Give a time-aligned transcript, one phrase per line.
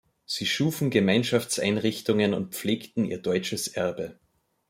[0.25, 4.17] Sie schufen Gemeinschaftseinrichtungen und pflegten ihr deutsches Erbe.